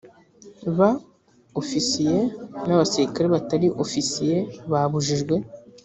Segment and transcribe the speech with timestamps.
[0.77, 0.89] ba
[1.61, 2.17] ofisiye
[2.65, 4.37] n abasirikare batari ofisiye
[4.71, 5.35] babujijwe